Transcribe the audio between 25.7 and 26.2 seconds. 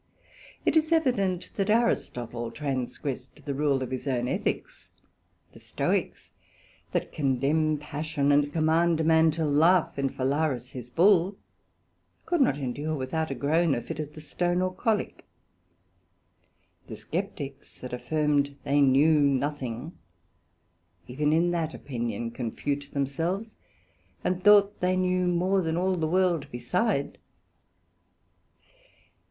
all the